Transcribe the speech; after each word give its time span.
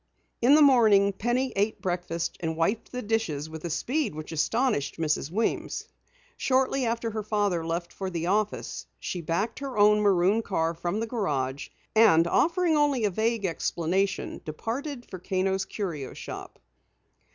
In 0.41 0.55
the 0.55 0.63
morning 0.63 1.13
Penny 1.13 1.53
ate 1.55 1.79
breakfast 1.79 2.35
and 2.39 2.57
wiped 2.57 2.91
the 2.91 3.03
dishes 3.03 3.47
with 3.51 3.63
a 3.65 3.69
speed 3.69 4.15
which 4.15 4.31
astonished 4.31 4.97
Mrs. 4.97 5.29
Weems. 5.29 5.85
Shortly 6.37 6.87
after 6.87 7.11
her 7.11 7.21
father 7.21 7.63
left 7.63 7.93
for 7.93 8.09
the 8.09 8.25
office, 8.25 8.87
she 8.99 9.21
backed 9.21 9.59
her 9.59 9.77
own 9.77 9.99
maroon 10.01 10.41
car 10.41 10.73
from 10.73 11.01
the 11.01 11.05
garage, 11.05 11.67
and 11.95 12.25
offering 12.25 12.75
only 12.75 13.05
a 13.05 13.11
vague 13.11 13.45
explanation, 13.45 14.41
departed 14.43 15.05
for 15.07 15.19
Kano's 15.19 15.65
Curio 15.65 16.13
Shop. 16.15 16.57